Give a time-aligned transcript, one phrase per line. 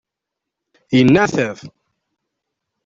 [0.97, 1.57] Yenneɛtab.